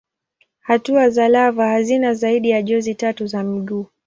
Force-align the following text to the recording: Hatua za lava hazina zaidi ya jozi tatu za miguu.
Hatua 0.61 1.09
za 1.09 1.27
lava 1.27 1.67
hazina 1.67 2.13
zaidi 2.13 2.49
ya 2.49 2.61
jozi 2.61 2.95
tatu 2.95 3.27
za 3.27 3.43
miguu. 3.43 3.85